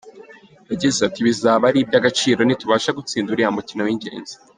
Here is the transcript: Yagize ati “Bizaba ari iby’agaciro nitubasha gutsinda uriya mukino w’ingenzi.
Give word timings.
Yagize 0.71 0.99
ati 1.07 1.19
“Bizaba 1.27 1.63
ari 1.69 1.79
iby’agaciro 1.81 2.41
nitubasha 2.43 2.95
gutsinda 2.97 3.29
uriya 3.31 3.55
mukino 3.55 3.81
w’ingenzi. 3.87 4.35